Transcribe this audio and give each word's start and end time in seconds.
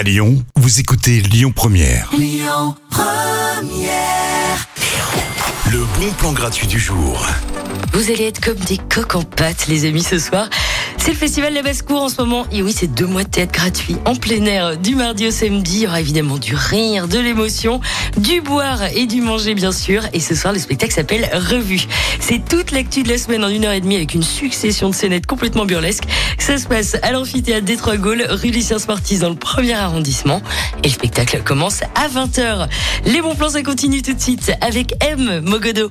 À 0.00 0.02
Lyon, 0.02 0.42
vous 0.56 0.80
écoutez 0.80 1.20
Lyon 1.20 1.52
Première. 1.54 2.10
Le 5.70 5.84
bon 5.98 6.10
plan 6.16 6.32
gratuit 6.32 6.66
du 6.66 6.80
jour. 6.80 7.26
Vous 7.92 8.10
allez 8.10 8.24
être 8.24 8.40
comme 8.40 8.56
des 8.56 8.78
coques 8.78 9.14
en 9.14 9.22
pâte, 9.22 9.66
les 9.66 9.84
amis, 9.84 10.02
ce 10.02 10.18
soir. 10.18 10.48
C'est 11.02 11.12
le 11.12 11.16
festival 11.16 11.54
La 11.54 11.62
Basse-Cour 11.62 12.02
en 12.02 12.08
ce 12.10 12.20
moment. 12.20 12.46
Et 12.52 12.62
oui, 12.62 12.74
c'est 12.76 12.86
deux 12.86 13.06
mois 13.06 13.24
de 13.24 13.28
théâtre 13.28 13.52
gratuit 13.52 13.96
en 14.04 14.14
plein 14.14 14.44
air 14.44 14.76
du 14.76 14.94
mardi 14.94 15.26
au 15.26 15.30
samedi. 15.30 15.76
Il 15.76 15.82
y 15.84 15.86
aura 15.86 15.98
évidemment 15.98 16.36
du 16.36 16.54
rire, 16.54 17.08
de 17.08 17.18
l'émotion, 17.18 17.80
du 18.18 18.42
boire 18.42 18.82
et 18.94 19.06
du 19.06 19.22
manger, 19.22 19.54
bien 19.54 19.72
sûr. 19.72 20.02
Et 20.12 20.20
ce 20.20 20.34
soir, 20.34 20.52
le 20.52 20.58
spectacle 20.58 20.92
s'appelle 20.92 21.30
Revue. 21.32 21.86
C'est 22.20 22.44
toute 22.46 22.70
l'actu 22.70 23.02
de 23.02 23.08
la 23.08 23.16
semaine 23.16 23.42
en 23.44 23.48
une 23.48 23.64
heure 23.64 23.72
et 23.72 23.80
demie 23.80 23.96
avec 23.96 24.12
une 24.12 24.22
succession 24.22 24.90
de 24.90 24.94
scénettes 24.94 25.26
complètement 25.26 25.64
burlesques. 25.64 26.04
Ça 26.38 26.58
se 26.58 26.68
passe 26.68 26.98
à 27.02 27.12
l'amphithéâtre 27.12 27.64
des 27.64 27.78
Trois 27.78 27.96
Gaules, 27.96 28.26
rue 28.28 28.50
Lucien 28.50 28.78
Smartis 28.78 29.20
dans 29.20 29.30
le 29.30 29.36
premier 29.36 29.72
arrondissement. 29.72 30.42
Et 30.84 30.88
le 30.88 30.92
spectacle 30.92 31.42
commence 31.42 31.80
à 31.94 32.08
20h. 32.08 32.68
Les 33.06 33.22
bons 33.22 33.34
plans, 33.34 33.48
ça 33.48 33.62
continue 33.62 34.02
tout 34.02 34.12
de 34.12 34.20
suite 34.20 34.52
avec 34.60 34.94
M. 35.00 35.40
Mogodo. 35.46 35.90